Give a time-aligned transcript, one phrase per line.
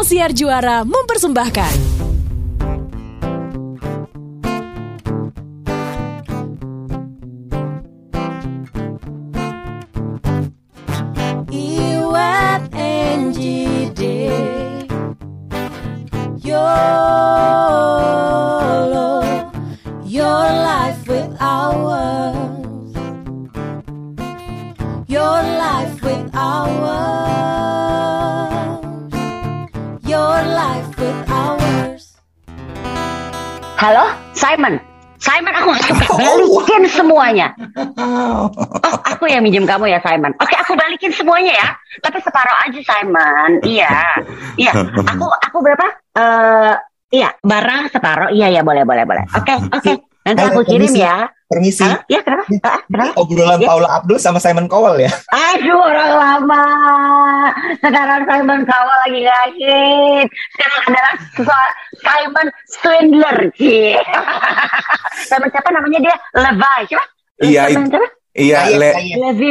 [0.00, 1.89] Sang Juara mempersembahkan.
[39.40, 40.36] Yang minjem kamu ya, Simon.
[40.36, 41.68] Oke, aku balikin semuanya ya.
[42.04, 43.50] Tapi separuh aja, Simon.
[43.64, 43.96] Iya,
[44.60, 44.72] iya.
[45.16, 45.86] Aku, aku berapa?
[46.12, 46.74] Eh,
[47.16, 48.28] iya, barang separuh.
[48.36, 49.24] Iya, ya, boleh, boleh, boleh.
[49.32, 49.92] Oke, oke.
[50.20, 51.24] Nanti aku kirim ya.
[51.48, 51.82] Permisi.
[52.06, 52.44] Iya, kenapa?
[52.62, 53.12] Ah, kenapa?
[53.16, 53.66] Obrolan Ya.
[53.72, 55.10] Paula Abdul sama Simon Cowell ya.
[55.56, 56.64] Aduh, orang lama.
[57.80, 60.28] Sekarang Simon Cowell lagi gak hit.
[60.54, 61.14] Sekarang adalah
[62.04, 63.38] Simon Swindler.
[63.56, 63.96] Cie.
[65.26, 66.16] Simon siapa namanya dia?
[66.36, 66.78] Levi.
[66.92, 67.04] Siapa?
[67.40, 68.19] Iya, Simon siapa?
[68.30, 69.16] Iya, Le, Kayef.
[69.18, 69.50] Levi.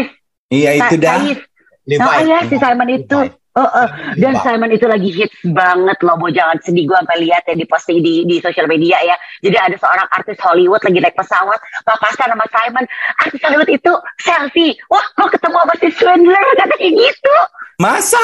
[0.50, 1.20] iya itu dah.
[1.20, 1.40] Kaif.
[1.84, 2.02] Levi.
[2.02, 3.20] Oh iya, si Simon itu.
[3.58, 3.88] Oh, oh.
[4.16, 4.44] Dan Levi.
[4.46, 6.30] Simon itu lagi hits banget loh, Bo.
[6.30, 9.16] Jangan sedih gue sampai lihat ya di posting di, di sosial media ya.
[9.42, 12.86] Jadi ada seorang artis Hollywood lagi naik pesawat, papasan sama Simon.
[13.20, 13.92] Artis Hollywood itu
[14.22, 14.78] selfie.
[14.88, 16.46] Wah, kok ketemu sama si Swindler?
[16.56, 17.36] Kata kayak gitu.
[17.80, 18.22] Masa?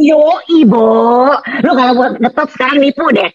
[0.00, 1.28] Yo, Ibo.
[1.60, 3.28] Lu kalau buat ngetop sekarang nipu deh.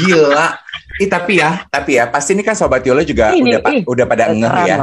[0.00, 0.58] Gila.
[0.94, 3.82] Ih, tapi ya, tapi ya, pasti ini kan Sobat Yolo juga Ini, udah pa- ih.
[3.82, 4.76] udah pada ngeh ya.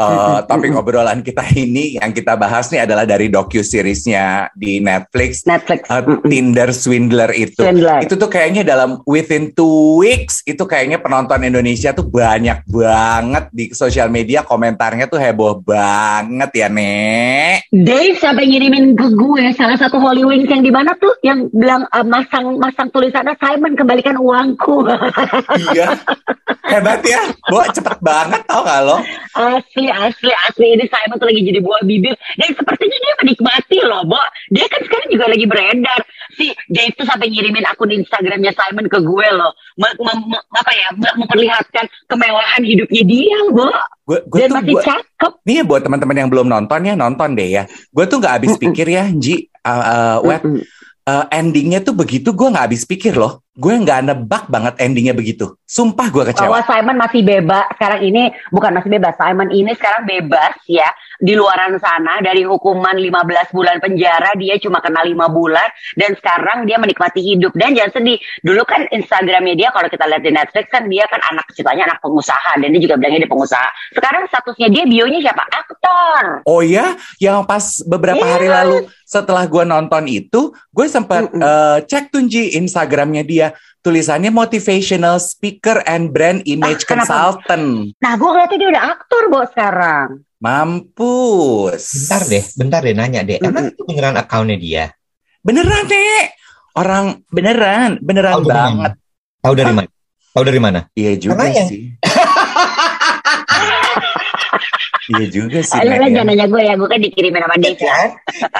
[0.00, 5.44] Mm-mm, topik obrolan kita ini yang kita bahas nih adalah dari docu seriesnya di Netflix
[5.44, 5.84] Netflix.
[5.92, 6.24] Mm-mm.
[6.24, 7.60] Tinder Swindler itu.
[7.60, 8.00] Swindler.
[8.00, 13.64] Itu tuh kayaknya dalam within two weeks itu kayaknya penonton Indonesia tuh banyak banget di
[13.76, 17.68] sosial media komentarnya tuh heboh banget ya Nek.
[17.68, 22.04] Dave sampai ngirimin ke gue salah satu Wings yang di mana tuh yang bilang eh,
[22.04, 24.88] masang masang tulisannya Simon kembalikan uangku.
[25.70, 25.92] Iya.
[26.72, 27.18] Hebat ya.
[27.50, 29.02] Bo, cepet banget tau gak lo?
[29.34, 34.02] asli asli asli ini Simon tuh lagi jadi buah bibir dan sepertinya dia menikmati loh,
[34.06, 34.20] Bo.
[34.48, 36.00] Dia kan sekarang juga lagi beredar.
[36.30, 39.50] Si Dave tuh sampai ngirimin akun Instagramnya Simon ke gue loh.
[39.76, 43.66] Mem- mem- apa ya mem- memperlihatkan kemewahan hidupnya dia, Bo.
[44.06, 45.32] Gue gue Dan tuh masih gua- cakep.
[45.44, 47.62] Nih ya buat teman-teman yang belum nonton ya nonton deh ya.
[47.90, 49.50] Gue tuh nggak habis pikir ya, Ji.
[49.60, 50.64] Uh, uh, Web, Mm-mm.
[51.04, 53.44] uh, endingnya tuh begitu gue nggak habis pikir loh.
[53.50, 55.58] Gue nggak nebak banget endingnya begitu.
[55.66, 56.50] Sumpah gue kecewa.
[56.54, 58.22] bahwa Simon masih bebas sekarang ini
[58.54, 59.18] bukan masih bebas.
[59.18, 60.86] Simon ini sekarang bebas ya.
[61.18, 63.10] Di luaran sana dari hukuman 15
[63.52, 65.66] bulan penjara dia cuma kena 5 bulan.
[65.98, 67.50] Dan sekarang dia menikmati hidup.
[67.58, 68.22] Dan jangan sedih.
[68.40, 71.98] Dulu kan Instagramnya dia kalau kita lihat di Netflix kan dia kan anak ceritanya anak
[72.06, 72.52] pengusaha.
[72.62, 73.68] Dan dia juga bilangnya dia pengusaha.
[73.92, 75.42] Sekarang statusnya dia bionya siapa?
[75.50, 76.46] Aktor.
[76.46, 78.62] Oh ya, yang pas beberapa hari Iya.
[78.62, 81.42] lalu setelah gue nonton itu, gue sempat Mm-mm.
[81.42, 83.49] uh, cek tuh Ji Instagramnya dia.
[83.80, 87.08] Tulisannya motivational speaker and brand image Ah, kenapa?
[87.08, 87.96] consultant.
[87.96, 90.08] nah gue ngeliatnya dia udah aktor bos sekarang
[90.40, 91.84] Mampus.
[91.92, 93.36] Bentar deh, bentar deh nanya deh.
[93.38, 94.84] Emang itu beneran akunnya dia?
[95.40, 96.26] Beneran nek.
[96.72, 98.92] Orang beneran, beneran dari banget.
[99.40, 99.88] Tahu dari mana?
[100.30, 100.80] Tahu dari mana?
[100.92, 101.82] Iya juga Karena yang- sih.
[105.10, 105.78] Iya juga sih.
[105.80, 106.14] Lu kan ya.
[106.14, 108.10] jangan nanya gue ya gue kan dikirimin sama Dave ya Kan?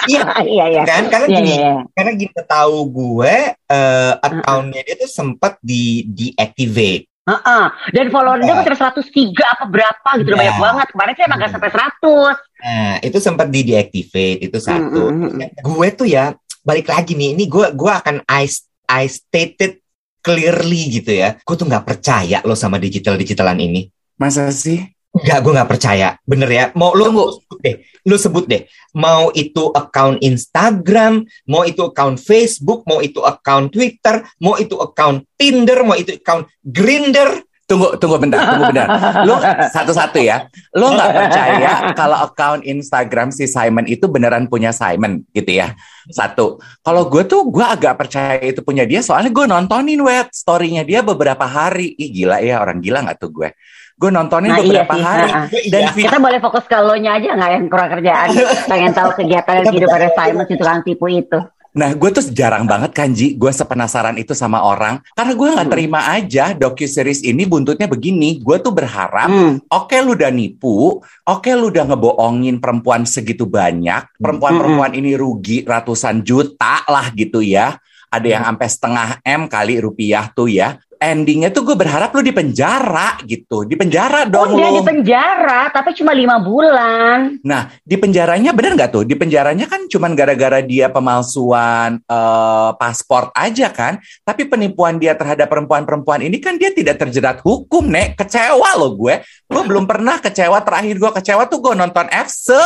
[0.05, 0.22] Iya
[0.56, 1.03] iya iya kan?
[1.06, 7.06] Karena iya gini, iya karena gini tahu gue eh akunnya dia tuh sempat di deactivate.
[7.21, 7.65] Heeh.
[7.94, 8.65] Dan follower dia Ya.
[8.66, 9.06] kan 103
[9.47, 10.38] apa berapa gitu Ya.
[10.41, 10.87] banyak banget.
[10.91, 12.34] Kemarin saya emang gak sampai 100.
[12.61, 15.03] Nah, itu sempat di deactivate itu satu.
[15.15, 18.44] Mm, Gue tuh ya balik lagi nih, ini gue gue akan I,
[18.84, 19.78] I stated
[20.21, 21.38] clearly gitu ya.
[21.41, 23.88] Gue tuh nggak percaya lo sama digital digitalan ini.
[24.19, 24.81] Masa sih?
[25.20, 26.08] Enggak, gue nggak percaya.
[26.25, 26.64] Bener ya.
[26.72, 27.76] Mau lu sebut deh,
[28.08, 28.62] lu sebut deh.
[28.97, 35.25] Mau itu account Instagram, mau itu account Facebook, mau itu account Twitter, mau itu account
[35.36, 37.44] Tinder, mau itu account Grinder.
[37.70, 38.88] Tunggu, tunggu bentar, tunggu bentar.
[39.22, 39.38] Lo
[39.78, 40.50] satu-satu ya.
[40.75, 45.78] Lo nggak percaya kalau account Instagram si Simon itu beneran punya Simon gitu ya?
[46.10, 46.58] Satu.
[46.82, 50.99] Kalau gue tuh gue agak percaya itu punya dia soalnya gue nontonin web story-nya dia
[51.06, 51.94] beberapa hari.
[51.94, 53.55] Ih gila ya orang gila nggak tuh gue?
[54.00, 55.05] Gue nontonin Nah, iya beberapa sih.
[55.05, 55.29] hari.
[55.29, 55.91] Nah, Dan Iya.
[55.93, 58.29] Kita boleh fokus ke lo nya aja nggak yang kurang kerjaan.
[58.70, 61.38] Pengen tahu kegiatan dan kehidupan Simon si tukang tipu itu.
[61.70, 63.37] Nah, gue tuh jarang banget kan, Ji.
[63.37, 64.99] Gue sepenasaran itu sama orang.
[65.14, 65.75] Karena gue nggak Hmm.
[65.76, 68.41] terima aja docu-series ini buntutnya begini.
[68.41, 69.62] Gue tuh berharap, Hmm.
[69.69, 74.03] oke lu udah nipu, oke lu udah ngebohongin perempuan segitu banyak.
[74.19, 77.79] Perempuan-perempuan ini rugi ratusan juta lah gitu ya.
[78.08, 80.75] Ada yang sampai setengah M kali rupiah tuh ya.
[81.00, 84.76] Endingnya tuh gue berharap lu di penjara gitu, di penjara Oh dong dia lu.
[84.79, 87.41] di penjara, tapi cuma lima bulan.
[87.41, 89.08] Nah, di penjaranya bener nggak tuh?
[89.08, 93.97] Di penjaranya kan cuman gara-gara dia pemalsuan eh, paspor aja kan.
[94.29, 98.20] Tapi penipuan dia terhadap perempuan-perempuan ini kan dia tidak terjerat hukum, Nek.
[98.20, 99.25] Kecewa loh gue.
[99.49, 100.61] Gue belum pernah kecewa.
[100.61, 102.53] Terakhir gue kecewa tuh gue nonton FC.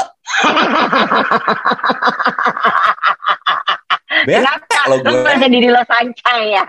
[4.24, 5.20] Bete loh Lu gue.
[5.22, 6.64] merasa diri lo sancai ya.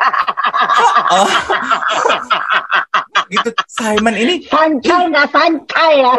[1.11, 1.27] Oh.
[3.29, 3.49] gitu.
[3.67, 6.13] Simon ini Sancai nggak sancai ya.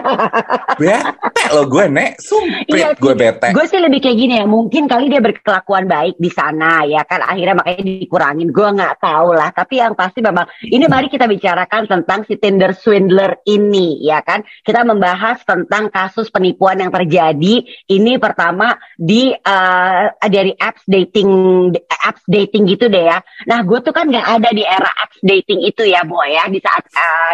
[0.77, 2.19] bete loh gue, Nek.
[2.21, 3.01] Sumpit Iya sih.
[3.03, 3.49] gue bete.
[3.55, 4.47] Gue sih lebih kayak gini ya.
[4.47, 7.23] Mungkin kali dia berkelakuan baik di sana ya kan.
[7.23, 8.49] Akhirnya makanya dikurangin.
[8.51, 9.51] Gue nggak tahu lah.
[9.55, 14.43] Tapi yang pasti memang ini mari kita bicarakan tentang si Tinder swindler ini ya kan.
[14.63, 17.63] Kita membahas tentang kasus penipuan yang terjadi.
[17.87, 21.31] Ini pertama di eh, dari apps dating
[22.07, 23.19] apps dating gitu deh ya.
[23.49, 26.47] Nah gue tuh kan nggak ada di era apps dating itu ya boy ya.
[26.51, 26.85] Di saat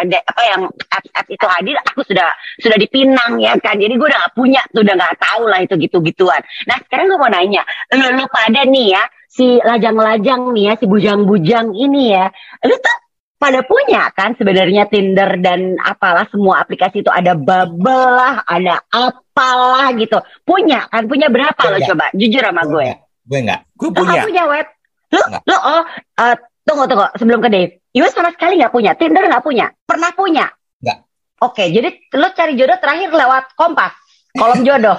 [0.07, 2.29] de- apa yang apps apps itu hadir, aku sudah
[2.59, 3.79] sudah dipinang ya kan.
[3.79, 6.41] Jadi gue udah gak punya tuh udah nggak tahu lah itu gitu gituan.
[6.67, 7.63] Nah sekarang gue mau nanya,
[7.95, 12.29] lu, lu pada nih ya si lajang-lajang nih ya si bujang-bujang ini ya,
[12.63, 12.97] lu tuh
[13.43, 19.91] pada punya kan sebenarnya Tinder dan apalah semua aplikasi itu ada Bubble lah, ada apalah
[19.99, 20.15] gitu.
[20.47, 21.11] Punya kan?
[21.11, 22.07] Punya berapa lo coba?
[22.15, 22.87] Jujur sama gue.
[23.27, 23.67] Gue enggak.
[23.75, 24.07] Gue Lo punya.
[24.07, 24.67] nggak punya web?
[25.11, 25.81] Lo, lo oh
[26.23, 27.82] eh, tunggu tunggu sebelum ke Dave.
[27.93, 28.97] Iwa sama sekali nggak punya.
[28.97, 29.69] Tinder nggak punya.
[29.85, 30.45] Pernah punya?
[30.81, 30.97] Nggak.
[31.45, 33.93] Oke, jadi lo cari jodoh terakhir lewat Kompas.
[34.33, 34.97] Kolom jodoh.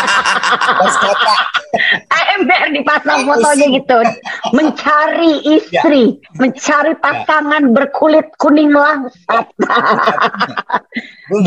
[0.82, 1.34] Pas kota.
[2.10, 3.98] AMR dipasang Aku fotonya gitu.
[4.50, 9.46] Mencari istri, mencari pasangan berkulit kuning langsat.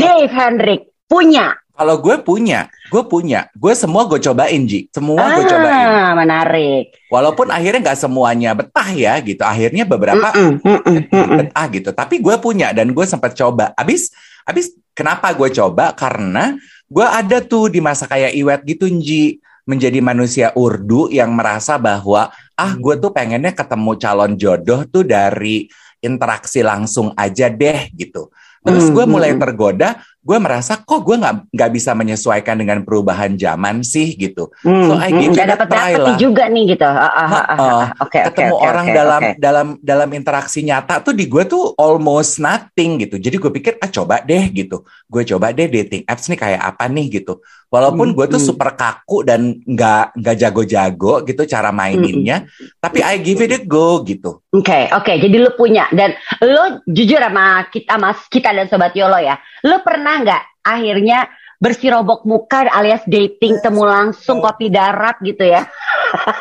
[0.00, 1.52] Dave Hendrik punya.
[1.80, 3.48] Kalau gue punya, gue punya.
[3.56, 4.92] Gue semua gue cobain, Ji.
[4.92, 5.88] Semua gue cobain.
[5.88, 6.92] Ah, menarik.
[7.08, 9.40] Walaupun akhirnya nggak semuanya betah ya gitu.
[9.40, 11.38] Akhirnya beberapa Mm-mm, mm-mm, mm-mm.
[11.40, 11.88] betah gitu.
[11.96, 13.72] Tapi gue punya dan gue sempat coba.
[13.80, 14.12] Abis,
[14.44, 15.96] abis kenapa gue coba?
[15.96, 16.52] Karena
[16.84, 19.40] gue ada tuh di masa kayak Iwet gitu, Ji.
[19.64, 22.28] Menjadi manusia urdu yang merasa bahwa
[22.60, 25.64] ah gue tuh pengennya ketemu calon jodoh tuh dari
[26.04, 28.28] interaksi langsung aja deh gitu.
[28.60, 33.34] Terus Hmm, gue mulai tergoda, gue merasa kok gue nggak nggak bisa menyesuaikan dengan perubahan
[33.36, 34.52] zaman sih gitu.
[34.60, 36.16] Hmm, So, I give hmm, a dapat try dapat lah.
[36.20, 36.84] juga nih gitu.
[36.84, 37.58] Ah, Heeh.
[37.58, 37.84] ah.
[38.00, 39.30] Oke, oke, ketemu oke, orang oke, dalam oke.
[39.40, 43.16] dalam dalam interaksi nyata tuh di gue tuh almost nothing gitu.
[43.16, 44.84] Jadi gue pikir ah coba deh gitu.
[45.08, 47.40] Gue coba deh dating apps nih kayak apa nih gitu.
[47.70, 48.48] Walaupun Hmm, gue tuh hmm.
[48.50, 52.42] super kaku dan nggak nggak jago-jago gitu cara maininnya,
[52.82, 54.42] tapi I give it a go gitu.
[54.50, 55.12] Oke, oke.
[55.14, 56.10] Jadi lu punya dan
[56.42, 59.38] lu jujur sama kita mas kita dan sobat Yolo ya.
[59.62, 61.18] Lu pernah nggak akhirnya
[61.56, 65.68] bersirobok muka alias dating temu langsung kopi darat gitu ya?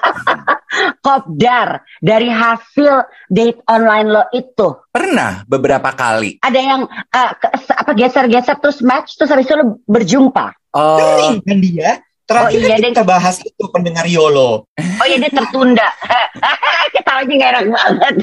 [1.04, 4.80] Kopdar dari hasil date online lo itu.
[4.90, 6.40] Pernah beberapa kali.
[6.40, 10.56] Ada yang eh, ke- apa geser-geser terus match terus habis itu lu berjumpa.
[10.72, 11.92] Sering kan dia.
[12.24, 12.90] Terakhir Oh, iya, kan deh.
[12.94, 14.70] kita bahas itu pendengar YOLO.
[14.70, 15.90] Oh iya dia tertunda.
[16.96, 18.14] Kita lagi nggak enak banget.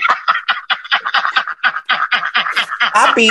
[2.97, 3.31] Tapi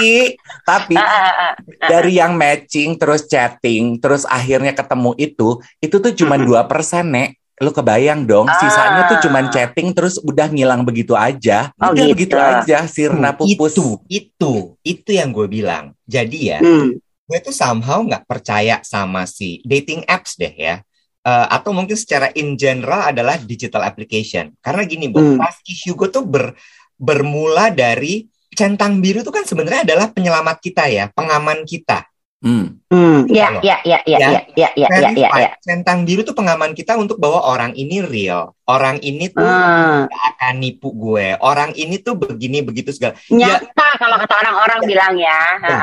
[0.61, 1.53] tapi Ah, ah, ah.
[1.87, 7.29] dari yang matching terus chatting terus akhirnya ketemu itu itu tuh cuma dua persen nek
[7.55, 9.23] lu kebayang dong sisanya tuh Ah.
[9.23, 12.13] cuma chatting terus udah ngilang begitu aja Oh, udah gitu.
[12.13, 14.53] begitu aja sirna pupus Itu, itu,
[14.83, 15.95] itu yang gue bilang.
[16.03, 16.99] Jadi ya, Hmm.
[16.99, 20.83] gue tuh somehow nggak percaya sama si dating apps deh ya.
[21.23, 24.51] Eh, atau mungkin secara in general adalah digital application.
[24.59, 25.39] Karena gini, Bu, Hmm.
[25.39, 26.53] pas issue gue tuh ber-
[26.95, 32.07] bermula dari centang biru itu kan sebenarnya adalah penyelamat kita ya, pengaman kita.
[32.45, 32.77] Hmm.
[32.93, 35.49] Hmm, ya, ya, ya, ya, ya, ya, ya, ya, ya, ya.
[35.65, 40.53] Centang biru tuh pengaman kita untuk bahwa orang ini real, orang ini tuh Hmm, akan
[40.61, 43.17] nipu gue, orang ini tuh begini begitu segala.
[43.33, 45.39] nyata kalau kata orang-orang bilang ya.
[45.65, 45.77] Ya.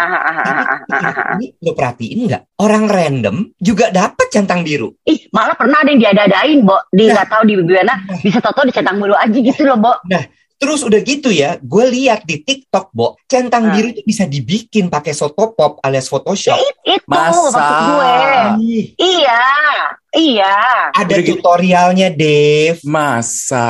[1.41, 2.43] Ini lo perhatiin nggak?
[2.63, 4.95] Orang random juga dapat centang biru.
[5.03, 6.79] Ih, malah pernah ada yang diadadain, Bo.
[6.95, 7.19] Di Nah.
[7.19, 9.93] nggak tahu di mana, bisa toto dicentang bulu aja gitu loh, Bo.
[10.63, 13.75] Terus udah gitu ya, gue lihat di TikTok, Bo, centang Ah.
[13.75, 16.55] biru itu bisa dibikin pakai Photopop alias Photoshop.
[16.81, 17.35] Itu Masa?
[17.35, 18.15] maksud gue.
[18.63, 19.43] Ih, Iya,
[20.15, 20.55] iya.
[20.89, 21.35] ada Udah gitu.
[21.37, 22.79] tutorialnya, Dave.
[22.85, 23.67] masa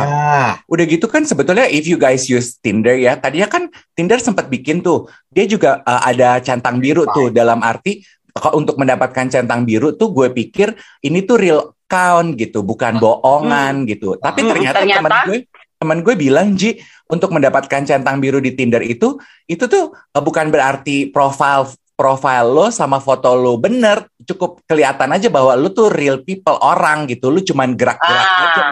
[0.00, 0.38] Ya.
[0.64, 4.80] udah gitu kan sebetulnya if you guys use Tinder ya tadinya kan Tinder sempat bikin
[4.80, 9.92] tuh dia juga uh, ada centang biru tuh dalam arti kalau untuk mendapatkan centang biru
[9.92, 14.98] tuh gue pikir ini tuh real account gitu bukan bohongan gitu tapi Hmm, ternyata, ternyata?
[15.00, 15.38] teman gue
[15.84, 20.48] teman gue bilang Ji untuk mendapatkan centang biru di Tinder itu itu tuh uh, bukan
[20.48, 26.24] berarti profile profile lo sama foto lo bener cukup kelihatan aja bahwa lo tuh real
[26.24, 28.42] people orang gitu lo cuman gerak-gerak Ah.
[28.48, 28.62] aja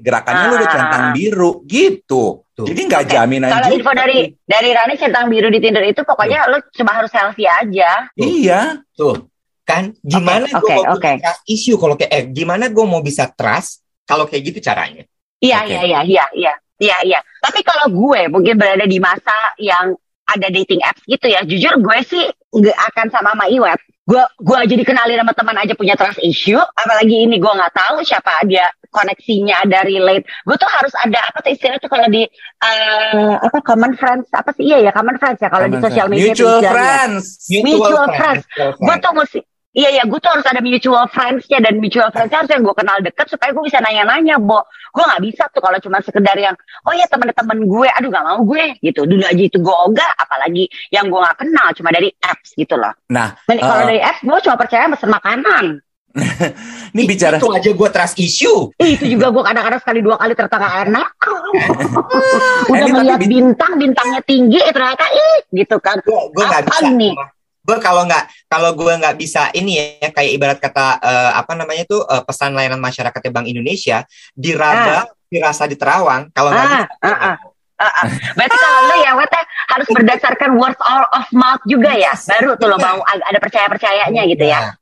[0.00, 0.74] gerakannya lu udah Ah.
[0.78, 2.40] centang biru gitu.
[2.56, 2.64] Tuh.
[2.64, 3.12] Jadi nggak Oke.
[3.12, 3.76] jaminan Kalau juga.
[3.76, 8.08] info dari dari Rani centang biru di Tinder itu pokoknya lo cuma harus selfie aja.
[8.16, 8.80] Iya.
[8.96, 9.28] Tuh,
[9.60, 13.00] kan gimana Oke, gue mau oke, bisa trust issue kalau kayak eh gimana gue mau
[13.00, 15.04] bisa trust kalau kayak gitu caranya?
[15.40, 15.72] Iya, Oke.
[15.72, 17.20] iya, iya, iya, iya, iya, iya.
[17.40, 19.96] Tapi kalau gue mungkin berada di masa yang
[20.28, 23.80] ada dating apps gitu ya, jujur gue sih nggak akan sama sama Iwet.
[24.04, 28.04] Gue gue aja dikenalin sama teman aja punya trust issue, apalagi ini gue nggak tahu
[28.04, 30.26] siapa dia koneksinya ada relate.
[30.44, 32.26] Gue tuh harus ada apa tuh istilahnya tuh kalau di
[32.60, 36.34] eh, apa common friends apa sih iya ya common friends ya kalau di sosial media
[36.36, 37.24] Mutual friends.
[37.48, 38.44] Mutual friends.
[38.44, 39.38] mutual gue tuh mesti
[39.70, 42.98] Iya iya, gue tuh harus ada mutual friends-nya dan mutual friends-nya harus yang gue kenal
[43.06, 44.66] deket supaya gue bisa nanya-nanya, Bo.
[44.90, 46.58] Gue nggak bisa tuh kalau cuma sekedar yang,
[46.90, 49.06] oh ya temen-temen gue, aduh nggak mau gue, gitu.
[49.06, 52.90] Dulu aja itu gue ogah, apalagi yang gue nggak kenal cuma dari apps gitu loh.
[53.14, 53.88] Nah, Dan kalau Uh.
[53.94, 55.64] dari apps gue cuma percaya pesen makanan.
[56.90, 58.74] ini bicara itu aja gue trust issue.
[58.74, 61.10] Itu juga gue kadang-kadang sekali dua kali nggak enak.
[62.66, 66.02] Udah Ini tapi melihat bi- bintang, bintangnya tinggi, eh, ternyata ih, gitu kan.
[66.02, 66.90] Gue nggak bisa.
[66.90, 67.14] nih?
[67.60, 71.84] Gue kalau nggak kalau gue nggak bisa ini ya kayak ibarat kata eh, apa namanya
[71.84, 74.02] tuh eh, pesan layanan masyarakat Bank Indonesia
[74.32, 76.86] diraba dirasa di Terawang kalau nggak Ah, bisa.
[77.02, 77.36] ah, ah.
[77.80, 78.06] Ah, ah.
[78.36, 79.40] Berarti kalau lo ya Wet ya,
[79.72, 80.76] harus berdasarkan word
[81.16, 82.12] of mouth juga ya.
[82.12, 82.84] Baru tuh lo Iya.
[82.84, 84.76] mau ada percaya-percayanya gitu ya.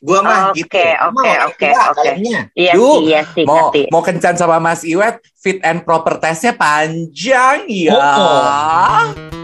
[0.00, 0.80] Gue mah Oke, gitu.
[1.04, 2.10] oke, oke, oke.
[2.56, 3.92] Iya sih, iya sih, mau ngerti.
[3.92, 7.92] mau kencan sama Mas Iwet, fit and proper testnya panjang ya.
[7.92, 9.39] Oh.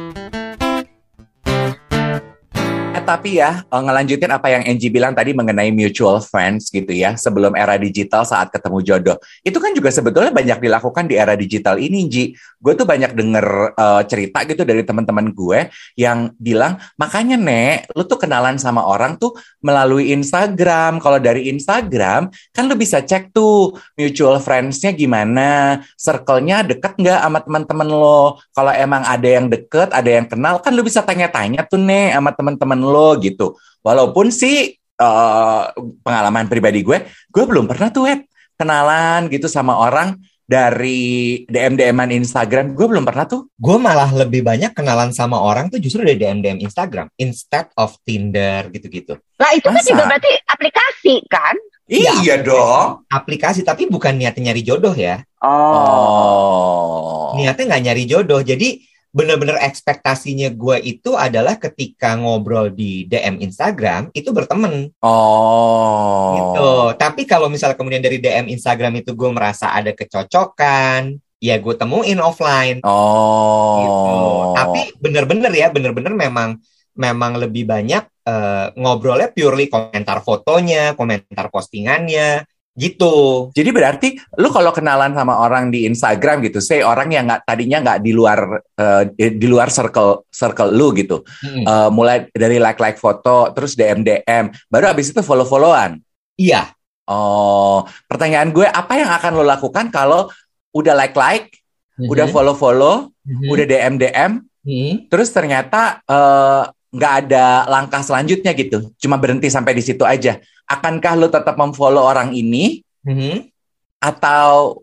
[3.07, 7.55] Tapi ya eh, ngelanjutin apa yang Angie bilang tadi mengenai mutual friends gitu ya sebelum
[7.55, 9.17] era digital saat ketemu jodoh.
[9.47, 12.25] Itu kan juga sebetulnya banyak dilakukan di era digital ini Ji.
[12.59, 13.47] Gue tuh banyak denger
[13.79, 19.15] eh, cerita gitu dari teman-teman gue yang bilang makanya nek lu tuh kenalan sama orang
[19.15, 20.99] tuh melalui Instagram.
[20.99, 27.39] Kalau dari Instagram kan lu bisa cek tuh mutual friends-nya gimana circle-nya deket nggak sama
[27.39, 28.43] teman-teman lo.
[28.51, 32.35] Kalau emang ada yang deket ada yang kenal kan lu bisa tanya-tanya tuh nek sama
[32.35, 35.65] teman-teman lo gitu walaupun sih eh,
[36.03, 38.27] pengalaman pribadi gue gue belum pernah tuh Wet,
[38.57, 44.47] kenalan gitu sama orang dari DM DM-an Instagram gue belum pernah tuh Gue malah lebih
[44.47, 49.19] banyak kenalan sama orang tuh justru dari DM DM Instagram instead of Tinder gitu-gitu.
[49.43, 49.91] Lah itu kan Masa?
[49.91, 51.59] juga berarti aplikasi kan?
[51.87, 52.19] Iya.
[52.23, 55.23] iya dong Aplikasi tapi bukan niatnya nyari jodoh ya.
[55.43, 58.41] oh Niatnya nggak nyari jodoh.
[58.41, 66.71] Jadi bener-bener ekspektasinya gue itu adalah ketika ngobrol di DM Instagram itu berteman oh gitu.
[66.97, 72.21] Tapi kalau misalnya kemudian dari DM Instagram itu gue merasa ada kecocokan, ya gue temuin
[72.21, 72.79] offline.
[72.85, 74.17] oh gitu.
[74.57, 76.61] Tapi bener-bener ya, bener-bener memang
[76.97, 82.45] memang lebih banyak eh, ngobrolnya purely komentar fotonya, komentar postingannya,
[82.77, 83.49] gitu.
[83.57, 87.79] Jadi berarti lu kalau kenalan sama orang di Instagram gitu, say orang yang nggak tadinya
[87.83, 88.39] nggak di luar
[88.77, 91.65] eh, di luar circle circle lu gitu, Mm-mm.
[91.65, 95.97] Eh, mulai dari like like foto, terus DM DM, baru abis itu follow followan.
[96.37, 100.27] Iya, Oh, pertanyaan gue apa yang akan lo lakukan kalau
[100.75, 101.55] udah like like,
[102.03, 103.47] udah follow follow, Mhm.
[103.47, 104.33] udah DM DM,
[104.67, 105.07] Mhm.
[105.07, 106.63] terus ternyata eh,
[106.97, 110.41] nggak ada langkah selanjutnya gitu, cuma berhenti sampai di situ aja.
[110.65, 113.53] Akankah lo tetap memfollow orang ini Mhm.
[114.01, 114.81] atau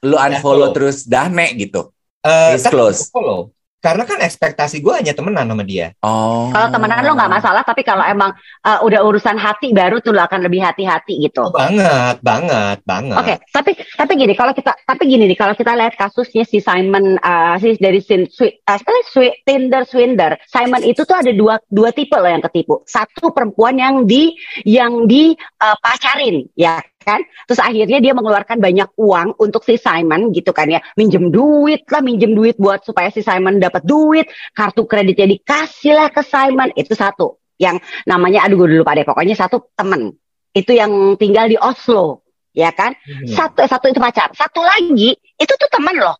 [0.00, 0.74] lu Ya, unfollow follow.
[0.74, 1.90] terus dah nek gitu?
[2.22, 3.00] Case tapi close.
[3.10, 3.50] follow.
[3.76, 5.94] Karena kan ekspektasi gue hanya temenan sama dia.
[6.02, 6.50] Oh.
[6.50, 8.34] Kalau temenan lo nggak masalah, tapi kalau emang
[8.66, 11.46] uh, udah urusan hati baru tuh lo akan lebih hati-hati gitu.
[11.46, 13.14] Oh, banget, banget, banget.
[13.20, 17.20] Oke, tapi tapi gini kalau kita tapi gini nih kalau kita lihat kasusnya si Simon
[17.20, 18.80] uh, si dari sin, swi, uh,
[19.12, 20.34] swi- Tinder Swinder.
[20.50, 22.82] Simon itu tuh ada dua dua tipe loh yang ketipu.
[22.90, 24.34] Satu perempuan yang di
[24.66, 27.22] yang di uh, pacarin, ya kan?
[27.46, 30.82] Terus akhirnya dia mengeluarkan banyak uang untuk si Simon gitu kan ya.
[30.98, 36.10] Minjem duit lah, minjem duit buat supaya si Simon dapat duit, kartu kreditnya dikasih lah
[36.10, 36.74] ke Simon.
[36.74, 37.38] Itu satu.
[37.62, 40.18] Yang namanya aduh gue lupa deh, pokoknya satu temen.
[40.50, 42.98] Itu yang tinggal di Oslo, ya kan?
[42.98, 43.30] Mhm.
[43.30, 44.34] Satu satu itu pacar.
[44.34, 46.18] Satu lagi itu tuh teman loh.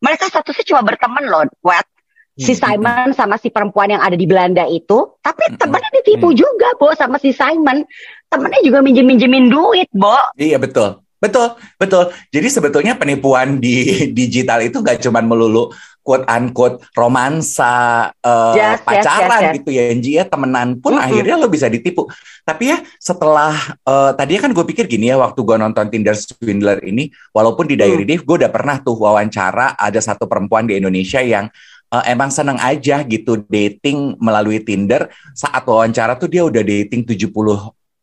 [0.00, 1.91] Mereka statusnya cuma berteman loh, Wet.
[2.32, 2.60] Si Mhm.
[2.60, 7.20] Simon sama si perempuan yang ada di Belanda itu, tapi temennya ditipu juga, Bo, sama
[7.20, 7.84] si Simon.
[8.26, 10.16] Temennya juga minjem-minjemin duit, Bo.
[10.34, 11.04] Iya betul.
[11.22, 12.10] Betul, betul.
[12.34, 13.84] Jadi sebetulnya penipuan di
[14.18, 15.70] digital itu nggak cuma melulu
[16.02, 19.54] quote unquote romansa eh, Yes, yes, pacaran yes, yes.
[19.62, 21.06] gitu ya, Angie ya temenan pun Mm-mm.
[21.06, 22.10] akhirnya lo bisa ditipu.
[22.42, 23.54] Tapi ya setelah
[23.86, 27.78] eh, tadi kan gue pikir gini ya waktu gue nonton Tinder Swindler ini, walaupun di
[27.78, 28.10] Diary Hmm.
[28.18, 31.46] Div gue udah pernah tuh wawancara ada satu perempuan di Indonesia yang
[31.92, 35.12] eh, emang seneng aja gitu dating melalui Tinder.
[35.36, 37.28] Saat wawancara tuh dia udah dating 70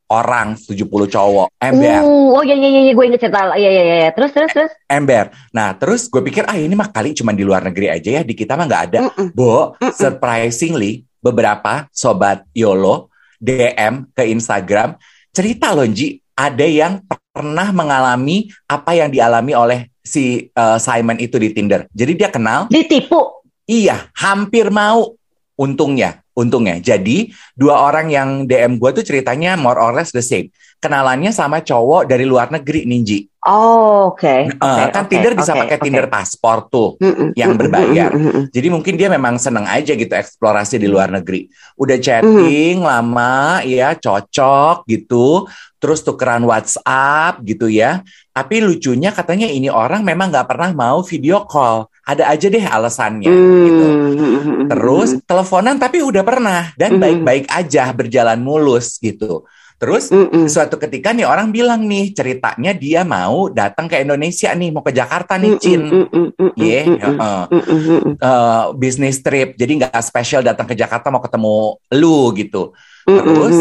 [0.10, 2.02] orang, 70 cowok, ember.
[2.02, 3.54] Uh, oh iya iya iya gue inget cerita.
[3.54, 4.10] Iya iya iya.
[4.14, 4.72] Terus terus terus.
[4.90, 5.30] ember.
[5.54, 8.34] Nah, terus gue pikir ah ini mah kali cuma di luar negeri aja ya, di
[8.34, 9.00] kita mah nggak ada.
[9.06, 9.28] Mm-mm.
[9.38, 9.94] Bo, Mm-mm.
[9.94, 14.98] surprisingly beberapa sobat YOLO DM ke Instagram
[15.30, 17.00] cerita loh Ji, ada yang
[17.32, 21.86] pernah mengalami apa yang dialami oleh si eh, Simon itu di Tinder.
[21.94, 23.39] Jadi dia kenal, Ditipu.
[23.70, 25.14] Iya, hampir mau
[25.54, 26.82] untungnya, untungnya.
[26.82, 30.50] Jadi dua orang yang DM gue tuh ceritanya more or less the same.
[30.80, 33.28] Kenalannya sama cowok dari luar negeri Ninji.
[33.44, 34.48] Oh, oke.
[34.48, 35.84] Eh, Oke, kan oke, Tinder bisa pakai oke.
[35.84, 36.96] Tinder paspor tuh.
[37.04, 38.12] Mm-mm, yang mm-mm, berbayar.
[38.16, 38.44] mm-mm, mm-mm.
[38.52, 41.52] Jadi mungkin dia memang seneng aja gitu eksplorasi di luar negeri.
[41.76, 45.48] Udah chatting lama ya, cocok gitu.
[45.80, 48.04] Terus tukeran WhatsApp gitu ya.
[48.32, 51.89] Tapi lucunya katanya ini orang memang nggak pernah mau video call.
[52.10, 53.30] Ada aja deh alasannya
[53.70, 53.86] gitu.
[53.86, 59.46] Mm-mm, Terus teleponan tapi udah pernah dan baik-baik aja berjalan mulus gitu.
[59.80, 60.50] Terus Mm-mm.
[60.50, 64.92] suatu ketika nih orang bilang nih ceritanya dia mau datang ke Indonesia nih mau ke
[64.92, 65.82] Jakarta nih Cin.
[65.86, 67.44] Mm-mm, mm-mm, Ye, mm-mm, heeh.
[67.48, 72.74] mm-mm, mm-mm, eh, bisnis trip jadi nggak spesial datang ke Jakarta mau ketemu lu gitu.
[73.06, 73.56] Terus?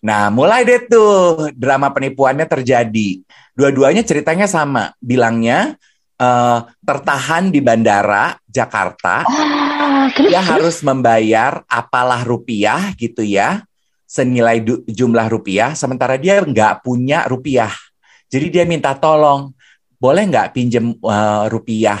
[0.00, 3.20] Nah mulai deh tuh drama penipuannya terjadi.
[3.54, 5.76] Dua-duanya ceritanya sama, bilangnya
[6.20, 10.50] eh, tertahan di bandara Jakarta, Ah, terus, dia terus?
[10.52, 13.64] harus membayar apalah rupiah gitu ya,
[14.04, 17.72] senilai du- jumlah rupiah, sementara dia nggak punya rupiah.
[18.28, 19.50] Jadi dia minta tolong,
[19.96, 21.98] boleh nggak pinjem eh, rupiah?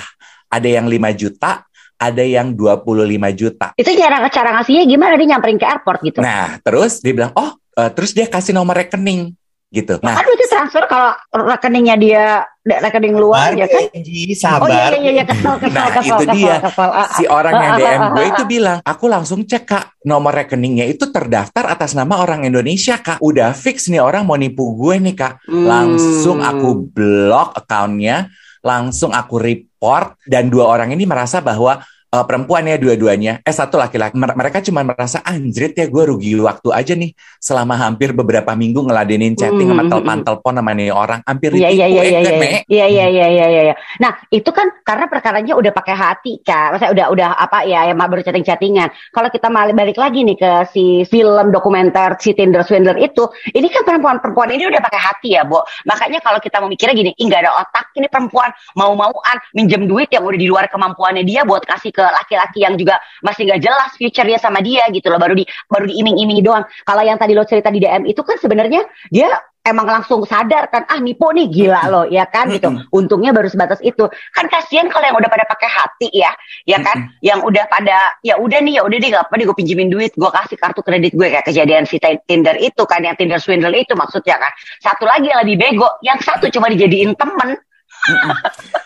[0.50, 1.62] Ada yang 5 juta,
[1.94, 3.70] ada yang 25 juta.
[3.78, 6.18] Itu cara cara ngasihnya gimana dia nyamperin ke airport gitu?
[6.18, 9.30] Nah, terus dia bilang, oh, eh, terus dia kasih nomor rekening
[9.70, 10.02] gitu.
[10.02, 13.86] Nah, Aduh itu transfer kalau rekeningnya dia rekening luar ya kan?
[13.86, 14.68] Oh sabar.
[14.68, 16.56] iya iya iya kesel kesel Nah, kesel itu kesel, dia.
[16.58, 16.90] kesel.
[16.90, 18.48] Ah, si orang yang ah, DM ah, gue ah, itu ah.
[18.50, 23.22] bilang, aku langsung cek kak, nomor rekeningnya itu terdaftar atas nama orang Indonesia kak.
[23.22, 25.46] Udah fix nih orang mau nipu gue nih kak.
[25.46, 25.64] Hmm.
[25.70, 28.26] Langsung aku blok akunnya,
[28.66, 31.78] langsung aku report dan dua orang ini merasa bahwa
[32.10, 34.18] eh, perempuan ya dua-duanya, eh satu laki-laki.
[34.18, 38.82] Mer- Mereka cuma merasa anjrit ya gue rugi waktu aja nih selama hampir beberapa minggu
[38.82, 39.90] ngeladenin chatting sama Hmm.
[39.94, 41.20] telepon-telepon sama nih orang.
[41.22, 43.74] Hampir Iya iya iya ditipu, iya eh, iya iya iya iya iya iya iya.
[44.02, 47.98] Nah itu kan karena perkaranya udah pakai hati kan, maksudnya udah udah apa ya yang
[48.00, 48.88] baru chatting chattingan.
[49.14, 53.86] Kalau kita balik lagi nih ke si film dokumenter si Tinder Swindler itu, ini kan
[53.86, 55.62] perempuan perempuan ini udah pakai hati ya, Bo.
[55.86, 60.10] Makanya kalau kita mau mikirnya gini, ih ada otak ini perempuan mau mauan minjem duit
[60.10, 63.90] yang udah di luar kemampuannya dia buat kasih ke laki-laki yang juga masih nggak jelas
[64.00, 66.64] future-nya sama dia gitu loh, baru di baru diiming-imingi doang.
[66.88, 69.28] Kalau yang tadi lo cerita di DM itu kan sebenarnya dia
[69.60, 72.72] emang langsung sadar kan ah nipu nih gila loh ya kan gitu.
[72.90, 74.08] Untungnya baru sebatas itu.
[74.32, 76.32] Kan kasihan kalau yang udah pada pakai hati ya
[76.64, 77.12] ya kan.
[77.20, 80.30] Yang udah pada ya udah nih ya udah deh gak apa gue pinjemin duit gue
[80.30, 84.40] kasih kartu kredit gue kayak kejadian si Tinder itu kan yang Tinder swindle itu maksudnya
[84.40, 84.52] kan.
[84.80, 87.60] Satu lagi yang lebih bego yang satu cuma dijadiin temen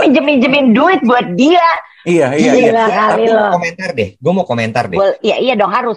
[0.00, 1.64] pinjem pinjemin duit buat dia
[2.04, 2.84] Iya, iya, Gila iya.
[2.92, 4.08] kali Aku mau komentar deh.
[4.20, 4.98] Gue mau komentar deh.
[5.00, 5.96] Gua- iya iya dong harus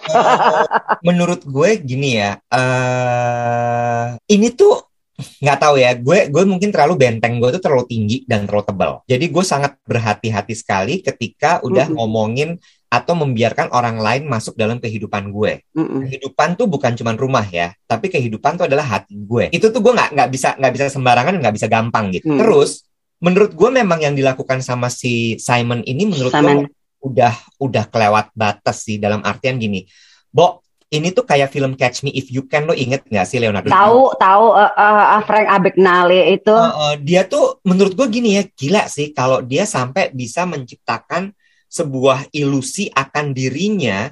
[1.04, 2.40] Menurut gue gini ya.
[2.48, 6.00] eh ini tuh nggak tahu ya.
[6.00, 8.92] Gue gue mungkin terlalu benteng gue tuh terlalu tinggi dan terlalu tebal.
[9.04, 12.00] Jadi gue sangat berhati-hati sekali ketika udah Mm-mm.
[12.00, 12.50] ngomongin
[12.88, 15.60] atau membiarkan orang lain masuk dalam kehidupan gue.
[15.76, 16.08] Mm-mm.
[16.08, 19.52] Kehidupan tuh bukan cuma rumah ya, tapi kehidupan tuh adalah hati gue.
[19.52, 22.32] Itu tuh gue nggak nggak bisa nggak bisa sembarangan, nggak bisa gampang gitu.
[22.32, 22.40] Hmm.
[22.40, 26.56] Terus menurut gue memang yang dilakukan sama si Simon ini menurut gue
[27.02, 29.86] udah udah kelewat batas sih dalam artian gini.
[30.30, 33.68] Bo, ini tuh kayak film Catch Me If You Can lo inget nggak sih Leonardo?
[33.68, 38.44] tahu tahu eh, eh, Frank Abagnale itu Uh, uh, dia tuh menurut gue gini ya
[38.48, 41.36] gila sih kalau dia sampai bisa menciptakan
[41.68, 44.08] sebuah ilusi akan dirinya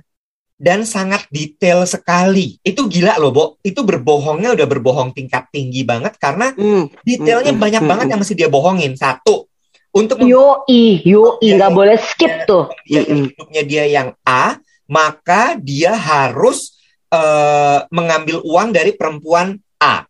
[0.55, 2.55] dan sangat detail sekali.
[2.63, 3.45] Itu gila loh, Bo.
[3.59, 6.87] Itu berbohongnya udah berbohong tingkat tinggi banget karena Hmm.
[7.03, 8.11] detailnya Mm, mm, banyak mm, banget mm.
[8.15, 8.93] yang mesti dia bohongin.
[8.95, 9.51] Satu,
[9.91, 11.77] untuk mem- Yoi, yoi, Iya, nggak iya.
[11.77, 12.71] boleh skip tuh.
[12.87, 13.31] dia Mm-mm.
[13.31, 14.55] hidupnya dia yang A,
[14.87, 16.73] maka dia harus
[17.07, 20.03] eh, mengambil uang dari perempuan A.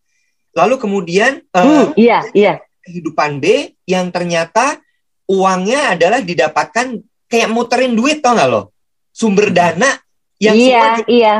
[0.54, 2.54] Lalu kemudian eh, Hmm, iya, iya.
[2.82, 4.78] kehidupan B yang ternyata
[5.26, 8.70] uangnya adalah didapatkan kayak muterin duit tau nggak lo?
[9.10, 9.86] Sumber dana
[10.38, 11.34] yang Iya, semua iya.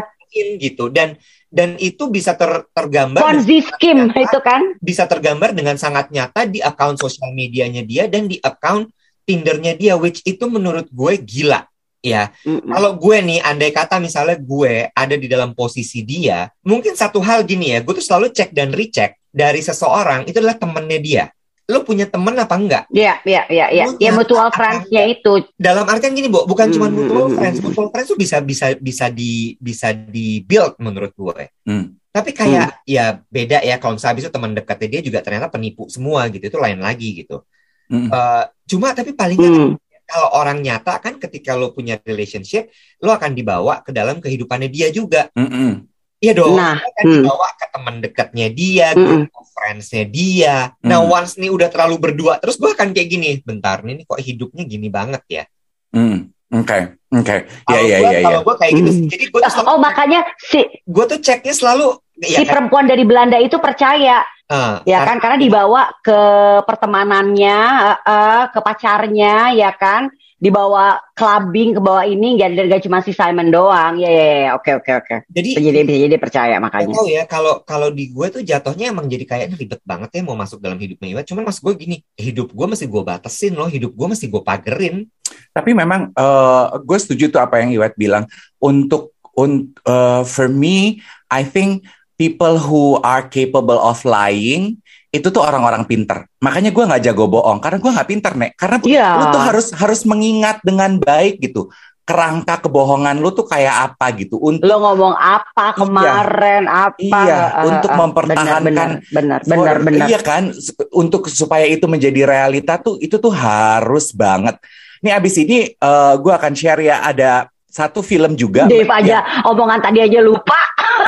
[0.59, 1.17] gitu dan
[1.49, 4.77] dan itu bisa ter- tergambar Ponzi scheme itu kan.
[4.79, 8.91] bisa tergambar dengan sangat nyata di akun sosial medianya dia dan di akun
[9.25, 11.65] Tindernya dia which itu menurut gue gila
[11.99, 12.71] ya Mm-mm.
[12.71, 17.43] kalau gue nih andai kata misalnya gue ada di dalam posisi dia mungkin satu hal
[17.43, 21.25] gini ya gue tuh selalu cek dan recheck dari seseorang itu adalah temennya dia
[21.67, 23.87] lo punya temen apa enggak Iya, iya, iya, iya.
[23.99, 25.43] Ya mutual friends-nya itu.
[25.59, 27.67] dalam artian gini bu bukan cuma Hmm, mutual hmm, friends hmm.
[27.67, 31.99] mutual friends tuh bisa bisa bisa di bisa di build menurut gue Hmm.
[32.09, 36.25] Tapi kayak ya beda ya kalau misalnya itu teman dekatnya dia juga ternyata penipu semua
[36.33, 36.49] gitu.
[36.49, 37.45] Itu lain lagi gitu.
[37.93, 38.09] Mm.
[38.09, 39.77] Eh, cuma tapi paling Hmm.
[40.07, 42.73] kalau orang nyata kan ketika lo punya relationship,
[43.05, 45.29] lo akan dibawa ke dalam kehidupannya dia juga.
[45.37, 45.85] Mm-mm.
[46.17, 46.57] Iya dong.
[46.57, 47.15] Nah, Lo akan hmm.
[47.21, 50.57] dibawa ke teman dekatnya dia, group of friends-nya dia.
[50.81, 51.13] Nah, Hmm.
[51.13, 53.29] once nih udah terlalu berdua, terus gue akan kayak gini.
[53.45, 55.45] Bentar, nih, kok hidupnya gini banget ya.
[55.93, 56.33] Mm.
[56.57, 56.79] Oke,
[57.11, 57.37] oke.
[57.37, 58.25] Ya, Kalau ya, gua- ya, ya.
[58.25, 59.07] Kalau gue kayak gitu, Hmm.
[59.11, 61.87] jadi gue tuh, selalu- Oh makanya si gua tuh ceknya selalu,
[62.23, 66.19] ya si kan, perempuan dari Belanda itu percaya ah, ya kan karena dibawa ke
[66.63, 73.01] pertemanannya, eh, eh, ke pacarnya ya kan, dibawa clubbing ke bawah ini nggak nggak cuma
[73.01, 73.97] si Simon doang.
[73.97, 75.15] Ya ya ya oke oke oke.
[75.33, 76.95] Jadi Jadi bisa jadi percaya Gak makanya.
[76.95, 80.37] tahu ya kalau kalau di gue tuh jatuhnya emang jadi kayaknya ribet banget ya mau
[80.37, 81.25] masuk dalam hidupnya Iwan.
[81.25, 85.09] Cuman mas gue gini, hidup gue mesti gue batasin loh, hidup gue mesti gue pagerin.
[85.57, 88.29] Tapi memang eh, gue setuju tuh apa yang Iwet bilang.
[88.61, 91.01] Untuk un, eh, for me,
[91.33, 91.89] I think
[92.21, 94.81] people who are capable of lying
[95.17, 96.29] itu tuh orang-orang pinter.
[96.45, 98.53] Makanya gue nggak jago bohong karena gue nggak pinter nek.
[98.55, 99.09] Karena Iya.
[99.17, 101.73] lu tuh harus harus mengingat dengan baik gitu.
[102.07, 104.39] Kerangka kebohongan lu tuh kayak apa gitu.
[104.39, 106.95] Untuk Lo ngomong apa kemarin apa?
[107.03, 110.07] Iya, eh, untuk eh, mempertahankan benar benar benar benar.
[110.07, 110.55] Iya kan,
[110.95, 114.55] untuk supaya itu menjadi realita tuh itu tuh harus banget.
[115.03, 118.65] Nih abis ini eh, gue akan share ya ada satu film juga.
[118.71, 120.57] Dave aja omongan tadi aja lupa.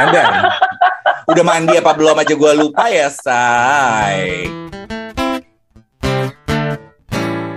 [0.02, 0.26] Ember.
[1.28, 4.48] Udah mandi apa belum aja gue lupa ya, say.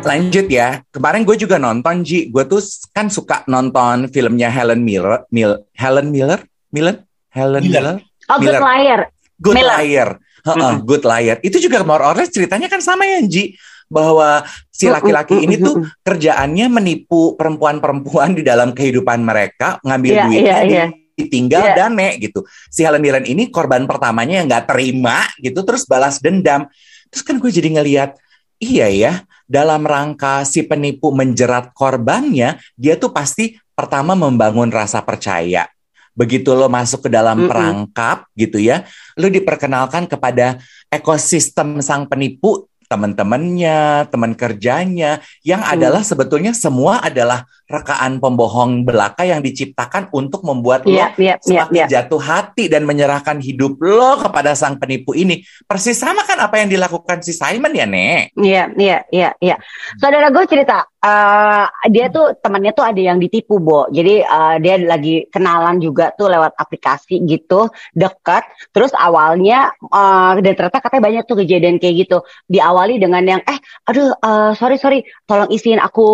[0.04, 0.84] Lanjut ya.
[0.92, 2.28] Kemarin gue juga nonton Ji.
[2.28, 2.60] Gue tuh
[2.92, 7.96] kan suka nonton filmnya Helen Miller, Mil, Helen Miller, Miller, Helen Miller.
[7.96, 8.28] Miller.
[8.28, 9.08] Oh, good liar.
[9.40, 9.78] Good Miller.
[9.80, 10.10] Liar.
[10.20, 10.84] Heeh, Mm-mm.
[10.84, 11.38] Good Liar.
[11.40, 13.56] Itu juga more or less ceritanya kan sama ya, Ji.
[13.88, 20.44] Bahwa si laki-laki ini tuh kerjaannya menipu perempuan-perempuan di dalam kehidupan mereka, ngambil Iya, duitnya,
[20.44, 20.86] iya, iya.
[21.22, 21.76] Ditinggal Iya.
[21.78, 22.42] dan nek gitu.
[22.74, 26.66] Si Helen Mirren ini korban pertamanya yang nggak terima gitu, terus balas dendam.
[27.14, 28.18] Terus kan gue jadi ngeliat,
[28.58, 29.14] iya ya,
[29.46, 35.68] dalam rangka si penipu menjerat korbannya, dia tuh pasti pertama membangun rasa percaya.
[36.12, 37.50] Begitu lo masuk ke dalam Mm-mm.
[37.52, 38.84] perangkap gitu ya,
[39.16, 40.60] lo diperkenalkan kepada
[40.92, 45.74] ekosistem sang penipu, teman-temannya, teman kerjanya, yang Hmm.
[45.80, 51.72] adalah sebetulnya semua adalah rekaan pembohong belaka yang diciptakan untuk membuat lo Iya, iya, semakin
[51.72, 51.88] iya.
[51.88, 55.40] jatuh hati dan menyerahkan hidup lo kepada sang penipu ini.
[55.64, 58.36] Persis sama kan apa yang dilakukan si Simon ya, Nek?
[58.36, 59.56] Iya, iya, iya, iya.
[59.96, 63.90] Saudara gue cerita, eh, dia tuh temannya tuh ada yang ditipu, Bo.
[63.90, 68.44] Jadi eh, dia lagi kenalan juga tuh lewat aplikasi gitu, dekat.
[68.74, 72.18] Terus awalnya eh, dan ternyata katanya banyak tuh kejadian kayak gitu.
[72.50, 73.58] Diawali dengan yang, eh,
[73.90, 76.08] aduh, eh, sorry sorry, tolong isiin aku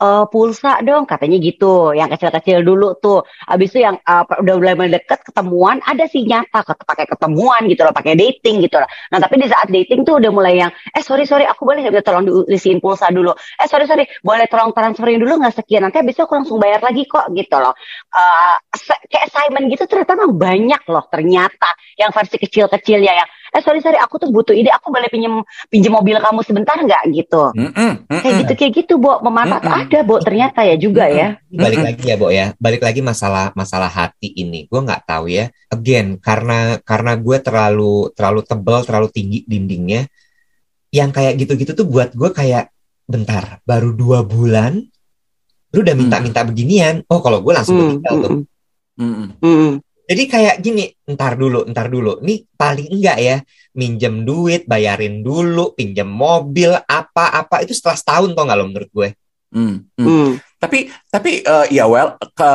[0.00, 1.94] eh, pulsa dong, katanya gitu.
[1.94, 3.24] Yang kecil-kecil dulu tuh.
[3.46, 7.94] Habis itu yang eh, udah mulai deket ketemuan, ada sih nyata pakai ketemuan gitu loh,
[7.94, 8.88] pakai dating gitu loh.
[9.12, 12.02] Nah tapi di saat dating tuh udah mulai yang eh sorry sorry aku boleh nggak
[12.04, 13.30] tolong diisiin pulsa dulu
[13.62, 15.86] eh sorry sorry boleh tolong transferin dulu nggak sekian?
[15.86, 17.74] Nanti habis itu aku langsung bayar lagi kok gitu loh.
[18.10, 21.70] Eh, se- kayak Simon gitu ternyata memang banyak loh ternyata.
[21.94, 25.46] Yang versi kecil-kecil ya yang eh sorry sorry aku tuh butuh ide aku boleh pinjem
[25.70, 27.06] pinjem mobil kamu sebentar nggak?
[27.14, 27.42] Gitu.
[28.10, 29.22] Kayak gitu kayak gitu bo.
[29.22, 31.38] Memanfaat ada bo ternyata ya juga ya.
[31.54, 32.50] Balik lagi ya, Bo ya.
[32.58, 34.66] Balik lagi masalah masalah hati ini.
[34.66, 35.54] Gue nggak tahu ya.
[35.70, 40.10] Again, karena karena gue terlalu terlalu tebal, terlalu tinggi dindingnya.
[40.90, 42.73] Yang kayak gitu-gitu tuh buat gue kayak
[43.04, 44.80] bentar, baru dua bulan,
[45.74, 47.04] lu udah minta-minta beginian.
[47.08, 48.32] Oh, kalau gue langsung Hmm, meninggal tuh.
[49.00, 49.70] hmm, hmm.
[50.04, 52.20] Jadi kayak gini, ntar dulu, ntar dulu.
[52.20, 53.36] Nih paling enggak ya,
[53.72, 59.08] minjem duit, bayarin dulu, pinjam mobil, apa-apa itu setelah setahun tau nggak lo menurut gue?
[59.54, 60.04] Mm, mm.
[60.04, 60.30] Hmm.
[60.60, 62.50] Tapi tapi eh, ya well ke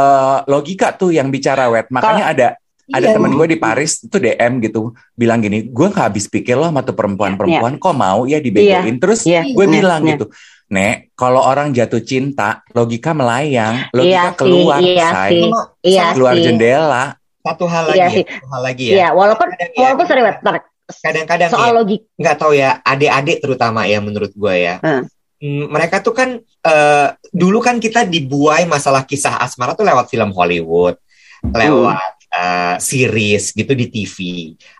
[0.45, 1.89] logika tuh yang bicara wet.
[1.89, 2.47] Makanya ada
[2.89, 3.15] ada Iya.
[3.15, 4.79] temen gue di Paris itu DM gitu
[5.13, 8.97] bilang gini, gue nggak habis pikir loh sama tuh perempuan-perempuan kok mau ya dibegoin.
[8.97, 10.11] Terus Iya, gue iya, bilang iya.
[10.13, 10.25] gitu,
[10.69, 15.29] Nek, kalau orang jatuh cinta, logika melayang, Iya logika sih, keluar, iya say.
[15.33, 15.41] sih.
[15.81, 16.43] Iya keluar sih.
[16.45, 17.05] jendela.
[17.39, 18.25] Satu hal Iya lagi ya, sih.
[18.29, 18.93] satu hal lagi ya.
[18.93, 20.55] Iya, walaupun Kadang ya, walaupun Wet, ntar.
[20.89, 24.75] kadang-kadang soal ya, logik nggak tahu ya, adik-adik terutama ya menurut gue ya.
[24.81, 25.05] Hmm.
[25.39, 30.35] Hmm, mereka tuh kan eh, dulu kan kita dibuai masalah kisah asmara tuh lewat film
[30.35, 30.99] Hollywood,
[31.47, 34.17] lewat eh, series gitu di TV,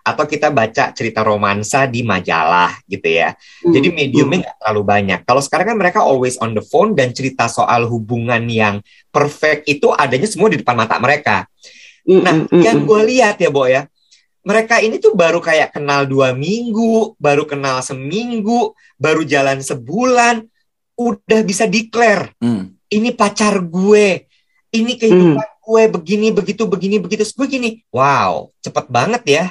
[0.06, 3.34] atau kita baca cerita romansa di majalah gitu ya.
[3.62, 3.96] Jadi Hmm.
[3.98, 5.20] mediumnya nggak terlalu banyak.
[5.26, 8.78] Kalau sekarang kan mereka always on the phone dan cerita soal hubungan yang
[9.10, 11.50] perfect itu adanya semua di depan mata mereka.
[12.06, 13.84] Hmm, Nah, hmm, hmm, yang gue lihat ya, Bo ya,
[14.40, 20.46] mereka ini tuh baru kayak kenal dua minggu, baru kenal seminggu, baru jalan sebulan,
[20.96, 22.72] udah bisa declare, Hmm.
[22.88, 24.26] ini pacar gue,
[24.72, 25.59] ini kehidupan Hmm.
[25.70, 29.44] Gue begini begitu begini begitu Terus gue gini wow cepet banget ya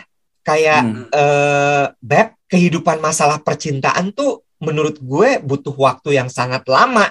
[0.43, 1.05] kayak Hmm.
[1.09, 7.07] eh beb kehidupan masalah percintaan tuh menurut gue butuh waktu yang sangat lama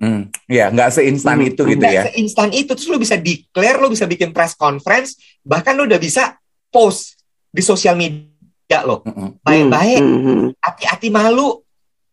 [0.00, 0.32] Hmm.
[0.48, 1.48] Ya, nggak seinstan Hmm.
[1.52, 2.02] itu gitu Nggak ya.
[2.08, 6.40] seinstan itu terus lu bisa declare lu bisa bikin press conference bahkan lu udah bisa
[6.72, 7.20] post
[7.52, 9.04] di sosial media lo
[9.44, 11.60] baik-baik Hmm, hmm, hati-hati malu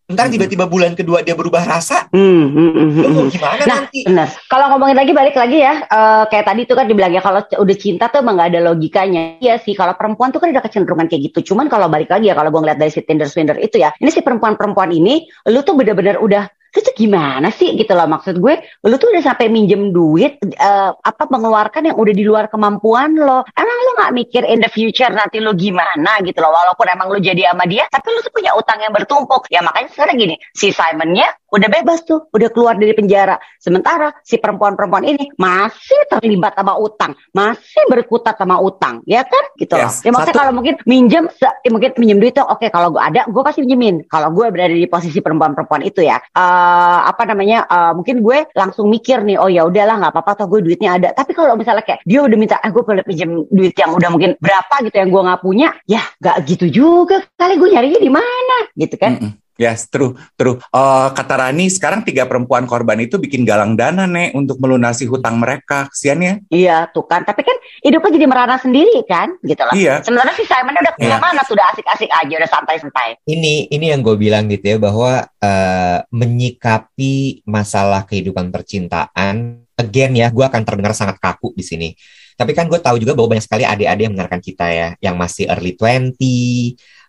[0.07, 0.39] ntar Hmm.
[0.39, 4.29] tiba-tiba bulan kedua dia berubah rasa hmm, hmm, hmm, hmm, gimana Nah, nanti Benar.
[4.47, 8.07] Kalau ngomongin lagi balik lagi ya, eh, kayak tadi tuh kan dibilangnya kalau udah cinta
[8.07, 9.35] tuh emang gak ada logikanya.
[9.43, 11.51] Iya sih, kalau perempuan tuh kan ada kecenderungan kayak gitu.
[11.51, 14.07] Cuman kalau balik lagi ya, kalau gue ngeliat dari si Tinder Swindler itu ya, ini
[14.07, 17.75] si perempuan-perempuan ini, lu tuh bener-bener udah tuh gimana sih?
[17.75, 18.53] Gitu loh maksud gue
[18.85, 23.43] lu tuh udah sampai minjem duit eh, apa mengeluarkan yang udah di luar kemampuan lo.
[23.53, 26.51] Emang lu nggak mikir in the future nanti lu gimana gitu loh?
[26.51, 29.47] Walaupun emang lu jadi sama dia tapi lu tuh punya utang yang bertumpuk.
[29.51, 33.39] Ya makanya sekarang gini si Simonnya udah bebas tuh udah keluar dari penjara.
[33.59, 39.43] Sementara si perempuan-perempuan ini masih terlibat sama utang masih berkutat sama utang ya kan?
[39.55, 39.87] Gitu loh.
[39.87, 40.03] Yes.
[40.03, 43.25] ya maksudnya Satu- kalau mungkin minjem ya mungkin minjem duit tuh oke kalau gue ada
[43.27, 44.05] gue pasti minjemin.
[44.07, 46.19] Kalau gue berada di posisi perempuan-perempuan itu ya
[46.57, 50.47] eh apa namanya eh, mungkin gue langsung mikir nih oh ya udahlah nggak apa-apa toh
[50.49, 51.09] gue duitnya ada.
[51.13, 54.33] Tapi kalau misalnya kayak dia udah minta ah gue boleh pinjam duit yang udah mungkin
[54.41, 58.57] berapa gitu yang gue nggak punya ya nggak gitu juga kali gue nyarinya di mana?
[58.73, 59.11] Gitu kan.
[59.21, 59.46] Mm-mm.
[59.57, 60.57] Yes, true, true.
[60.61, 65.37] Eh, kata Rani, sekarang tiga perempuan korban itu bikin galang dana, Nek, untuk melunasi hutang
[65.37, 65.89] mereka.
[65.89, 66.33] Kesian ya?
[66.47, 70.01] iya tuh kan tapi kan hidupnya jadi merana sendiri kan gitu lah Iya.
[70.01, 71.17] sebenarnya si Simon udah Iya.
[71.17, 74.77] ke mana tuh udah asik-asik aja udah santai-santai ini ini yang gue bilang gitu ya
[74.77, 77.13] bahwa eh, menyikapi
[77.45, 81.89] masalah kehidupan percintaan again ya gue akan terdengar sangat kaku di sini
[82.37, 85.49] tapi kan gue tahu juga bahwa banyak sekali adik-adik yang mendengarkan kita ya yang masih
[85.49, 86.17] early 20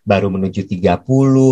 [0.08, 1.04] baru menuju 30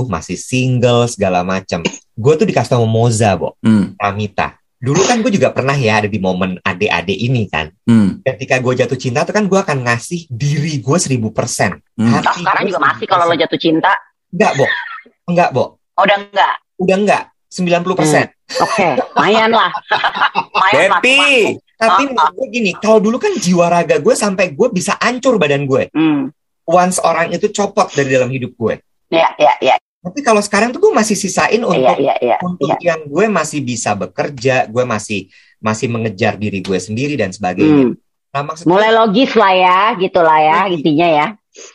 [0.08, 1.84] masih single segala macam.
[2.16, 3.52] Gue tuh dikasih tau sama Moza Bo.
[3.60, 7.72] Hmm, Pramita dulu kan gue juga pernah ya ada di momen adik-adik ini kan.
[7.88, 11.80] Hmm, ketika gue jatuh cinta tuh kan gue akan ngasih diri gue seribu persen.
[11.96, 12.20] Hmm.
[12.20, 13.92] Sekarang juga masih kalau lo jatuh cinta.
[14.30, 14.66] Enggak Bo.
[15.26, 15.64] Enggak Bo.
[15.96, 16.54] Oh, udah enggak?
[16.76, 17.22] Udah enggak.
[17.50, 18.26] 90 persen.
[18.60, 19.72] Oke, lumayan lah.
[20.52, 21.00] lumayan lah.
[21.00, 21.56] Betty!
[21.76, 25.36] Tapi Ah, menurut gue gini, kalau dulu kan jiwa raga gue sampai gue bisa hancur
[25.40, 25.88] badan gue.
[25.92, 26.32] Hmm.
[26.66, 28.82] Once orang itu copot dari dalam hidup gue.
[29.06, 32.36] Ya, ya, ya, Tapi kalau sekarang tuh gue masih sisain ya, untuk ya, ya.
[32.42, 32.94] untuk ya.
[32.94, 35.30] yang gue masih bisa bekerja, gue masih
[35.62, 37.94] masih mengejar diri gue sendiri dan sebagainya.
[37.94, 37.94] Hmm.
[38.34, 40.74] Nah maksudnya Mulai logis lah ya, gitu lah ya, Logis.
[40.82, 41.26] intinya ya.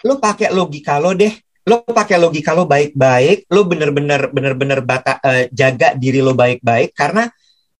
[0.05, 1.33] lo pakai logika lo deh.
[1.61, 7.29] Lo pakai logika lo baik-baik, lo bener-bener bener-bener bata, eh, jaga diri lo baik-baik karena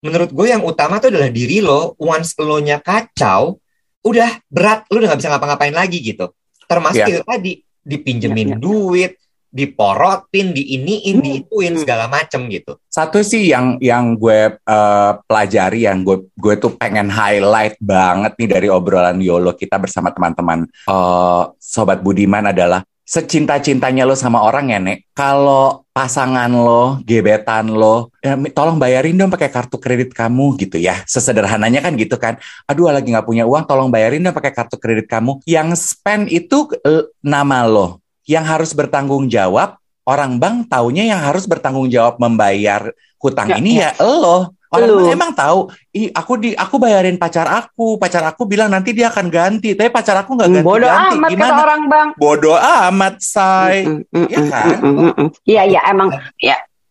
[0.02, 1.94] menurut gue yang utama tuh adalah diri lo.
[2.00, 3.60] Once lo nya kacau,
[4.02, 6.32] udah berat, lo udah nggak bisa ngapa-ngapain lagi gitu.
[6.72, 7.08] Termasuk Iya.
[7.08, 8.62] itu tadi dipinjemin Iya, iya.
[8.62, 9.12] duit,
[9.52, 11.82] diporotin, diiniin, Hmm, diituin hmm.
[11.84, 12.80] segala macem gitu.
[12.88, 18.48] Satu sih yang yang gue eh, pelajari, yang gue gue tuh pengen highlight banget nih
[18.48, 24.78] dari obrolan Yolo kita bersama teman-teman eh, Sobat Budiman adalah secinta-cintanya lo sama orang ya,
[24.80, 25.12] Nek.
[25.12, 31.04] Kalau pasangan lo, gebetan lo, ya, tolong bayarin dong pakai kartu kredit kamu gitu ya.
[31.04, 32.40] Sesederhananya kan gitu kan.
[32.64, 35.44] Aduh, lagi nggak punya uang, tolong bayarin dong pakai kartu kredit kamu.
[35.44, 38.00] Yang spend itu eh, nama lo.
[38.24, 39.76] Yang harus bertanggung jawab,
[40.08, 44.56] orang bank taunya yang harus bertanggung jawab membayar hutang Ya, ini ya lo.
[44.72, 45.04] Orang Lu.
[45.04, 49.28] emang tahu, ih aku di aku bayarin pacar aku, pacar aku bilang nanti dia akan
[49.28, 51.12] ganti, tapi pacar aku nggak ganti Bodoh ganti.
[51.20, 51.54] amat kata Gimana?
[51.60, 52.08] orang bang.
[52.16, 53.84] Bodoh amat, say.
[53.84, 54.64] Mm, mm, Iya mm, kan?
[54.80, 55.28] mm, mm, mm.
[55.44, 56.08] Iya, iya, emang.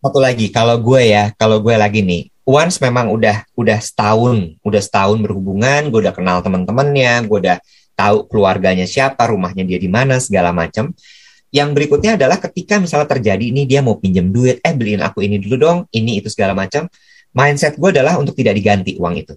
[0.02, 4.82] Satu lagi, kalau gue ya, kalau gue lagi nih, once memang udah udah setahun, udah
[4.82, 7.58] setahun berhubungan, gue udah kenal teman-temannya, gue udah
[7.98, 10.94] tahu keluarganya siapa, rumahnya dia di mana, segala macam.
[11.50, 15.41] Yang berikutnya adalah ketika misalnya terjadi ini dia mau pinjam duit, eh beliin aku ini
[15.41, 16.86] dulu dong, ini itu segala macam.
[17.32, 19.34] Mindset gue adalah untuk tidak diganti uang itu.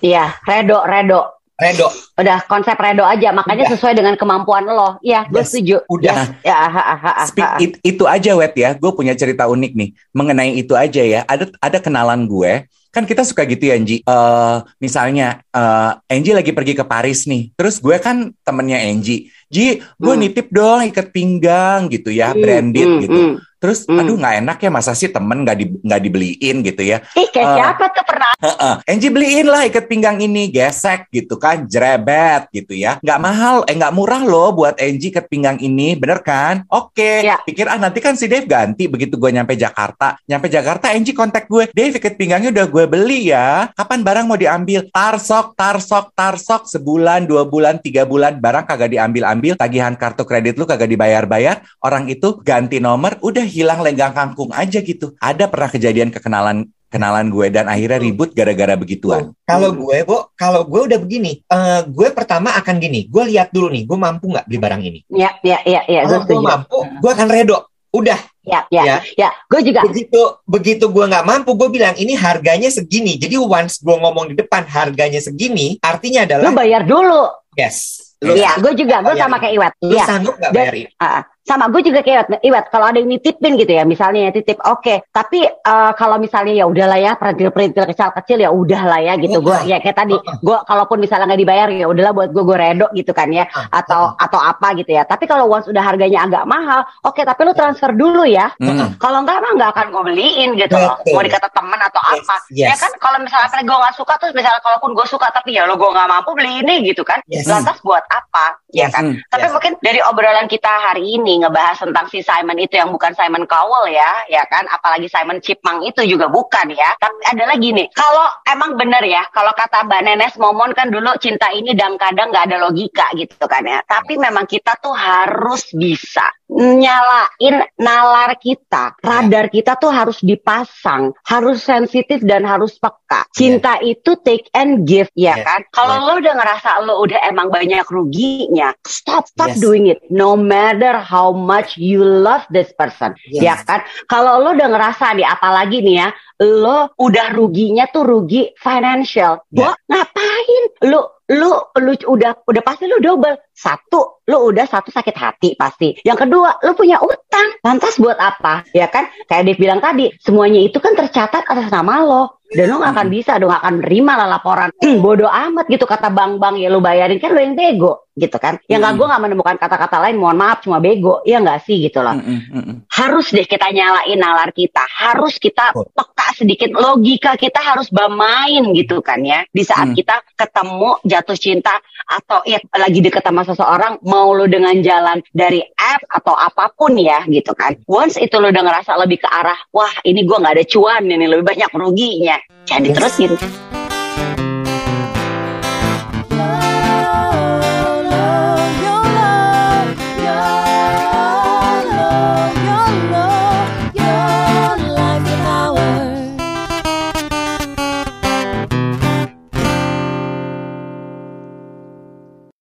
[0.00, 1.20] Iya, redo, redo.
[1.52, 1.86] Redo,
[2.18, 3.72] Udah konsep redo aja, makanya Udah.
[3.78, 4.98] sesuai dengan kemampuan lo.
[4.98, 5.76] Iya, gue Yes, setuju.
[5.86, 6.34] udah.
[6.42, 7.24] Ya, ya, ha, ha, ha, ha.
[7.28, 8.74] Speak it- itu aja wet ya.
[8.74, 11.22] Gue punya cerita unik nih mengenai itu aja ya.
[11.22, 12.66] Ada ada kenalan gue.
[12.90, 14.02] Kan kita suka gitu ya, Angie.
[14.02, 17.54] Eh, misalnya eh, Angie lagi pergi ke Paris nih.
[17.54, 19.30] Terus gue kan temennya Angie.
[19.46, 20.18] Ji, gue Hmm.
[20.18, 23.20] nitip dong ikat pinggang gitu ya, Hmm, branded hmm, gitu.
[23.22, 23.34] hmm.
[23.62, 24.02] Terus, Hmm.
[24.02, 26.98] aduh nggak enak ya masa sih temen nggak di, nggak dibeliin gitu ya.
[27.14, 27.54] Ih, kayak Eh.
[27.54, 28.30] siapa tuh pernah?
[28.42, 28.74] Heeh.
[28.90, 33.74] Angie beliin lah ikat pinggang ini gesek gitu kan jrebet gitu ya nggak mahal eh
[33.74, 37.38] nggak murah loh buat Angie ikat pinggang ini bener kan oke Ya.
[37.38, 41.46] pikir ah nanti kan si Dave ganti begitu gue nyampe Jakarta nyampe Jakarta Angie kontak
[41.46, 46.66] gue Dave ikat pinggangnya udah gue beli ya kapan barang mau diambil tarsok tarsok tarsok
[46.66, 51.22] sebulan dua bulan tiga bulan barang kagak diambil ambil tagihan kartu kredit lu kagak dibayar
[51.24, 56.64] bayar orang itu ganti nomor udah hilang lenggang kangkung aja gitu ada pernah kejadian kekenalan
[56.88, 59.32] kenalan gue dan akhirnya ribut gara-gara begituan.
[59.48, 63.72] Kalau gue, Bo, kalau gue udah begini, eh, gue pertama akan gini, gue lihat dulu
[63.72, 65.00] nih, gue mampu nggak beli barang ini.
[65.08, 67.64] Ya, ya, ya, ya, gue Kalau gue mampu, gue akan redo.
[67.92, 68.96] Udah, Ya, ya, Ya.
[69.16, 69.88] ya, gue juga.
[69.88, 73.16] begitu begitu gue nggak mampu, gue bilang ini harganya segini.
[73.16, 77.24] Jadi once gue ngomong di depan harganya segini, artinya Lu adalah bayar dulu.
[77.56, 78.04] yes.
[78.20, 79.72] Lu, Iya, gue juga, gue sama kayak Iwet.
[79.82, 80.04] lu Iya.
[80.06, 80.86] sanggup nggak bayar ini?
[81.00, 84.58] Ah, sama gue juga kayak Iwet kalau ada yang nitipin gitu ya misalnya ya titip
[84.58, 89.50] oke tapi eh, kalau misalnya ya udahlah ya perintil-perintil kecil-kecil ya udahlah ya gitu gue
[89.52, 89.66] Ah.
[89.66, 93.10] ya kayak tadi gue kalaupun misalnya nggak dibayar ya udahlah buat gue gue redo gitu
[93.10, 95.02] kan ya Ah, atau atau apa gitu ya.
[95.02, 98.54] Tapi kalau once udah harganya agak mahal oke tapi lu transfer dulu ya.
[98.96, 100.94] Kalau enggak mah nggak akan gue beliin gitu loh.
[101.04, 102.36] Mau dikata teman atau Yes, apa.
[102.50, 102.68] Yes.
[102.68, 105.74] ya kan kalau misalnya gue nggak suka terus misalnya kalaupun gue suka tapi ya lo
[105.74, 107.44] gue nggak mampu beli ini gitu kan Yes.
[107.44, 109.20] lantas buat apa ya kan Hmm.
[109.28, 109.52] tapi Yes.
[109.52, 113.92] mungkin dari obrolan kita hari ini ngebahas tentang si Simon itu yang bukan Simon Cowell
[113.92, 114.64] ya, ya kan?
[114.70, 116.96] Apalagi Simon Chipmunk itu juga bukan ya.
[116.96, 121.12] Tapi ada lagi nih, kalau emang bener ya, kalau kata Mbak Nenes Momon kan dulu
[121.20, 123.84] cinta ini dan kadang nggak ada logika gitu kan ya.
[123.84, 131.64] Tapi memang kita tuh harus bisa nyalain nalar kita, radar kita tuh harus dipasang, harus
[131.64, 133.24] sensitif dan harus peka.
[133.32, 135.44] Cinta itu take and give ya Yes.
[135.48, 135.60] kan?
[135.72, 139.60] Kalau lo udah ngerasa lo udah emang banyak ruginya, stop stop Yes.
[139.60, 139.98] doing it.
[140.12, 143.42] No matter how much you love this person, Yes.
[143.42, 143.80] ya kan?
[144.06, 146.08] Kalau lo udah ngerasa nih, apalagi nih ya,
[146.42, 149.40] lo udah ruginya tuh rugi financial.
[149.48, 150.64] Gua ngapain?
[150.90, 153.36] Lo lu lu udah udah pasti lu double.
[153.56, 155.96] Satu lu udah satu sakit hati pasti.
[156.04, 157.21] Yang kedua lu punya utang
[157.62, 158.66] lantas buat apa?
[158.74, 159.08] Ya kan?
[159.26, 162.42] Kayak Dave bilang tadi semuanya itu kan tercatat atas nama lo.
[162.52, 164.68] Dan lo gak akan bisa dong gak akan menerima lah laporan.
[165.04, 168.60] Bodoh amat gitu kata bang bang ya lu bayarin kan lo yang bego gitu kan?
[168.68, 169.00] Ya nggak Hmm.
[169.00, 171.24] gue nggak menemukan kata-kata lain mohon maaf cuma bego.
[171.24, 172.12] Ya nggak sih gitu loh.
[172.12, 172.76] Mm, mm, mm, mm.
[172.92, 174.84] harus deh kita nyalain nalar kita.
[174.84, 175.96] Harus kita Betul.
[175.96, 176.68] peka sedikit.
[176.76, 179.48] Logika kita harus bermain gitu kan ya.
[179.48, 179.96] Di saat Hmm.
[179.96, 181.72] kita ketemu jatuh cinta
[182.04, 187.00] atau ya lagi deket sama seseorang mau lo dengan jalan dari app atau apa pun
[187.00, 187.78] ya gitu kan.
[187.86, 191.26] Once itu lo udah ngerasa lebih ke arah wah ini gua nggak ada cuan ini
[191.26, 192.36] lebih banyak ruginya.
[192.66, 192.88] Jangan Yes.
[192.94, 193.71] diterusin